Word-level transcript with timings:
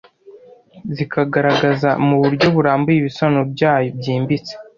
zikagaragaza 0.95 1.89
mu 2.07 2.15
buryo 2.21 2.47
burambuye 2.55 2.97
ibisobanuro 2.99 3.45
byabyo 3.53 3.87
byimbitse 3.99 4.53